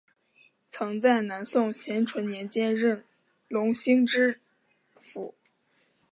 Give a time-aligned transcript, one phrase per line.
[0.67, 3.05] 曾在南宋咸淳年间任
[3.49, 4.41] 隆兴知
[4.95, 5.35] 府。